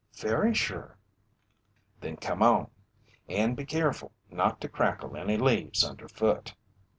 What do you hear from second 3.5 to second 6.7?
be keerful not to crackle any leaves underfoot."